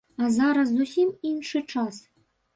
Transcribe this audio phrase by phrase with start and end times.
[0.23, 2.03] А зараз зусім іншы час.